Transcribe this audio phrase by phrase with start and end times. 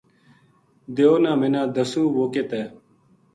[0.95, 2.65] دیو نا منا دسوں وہ کِت ہے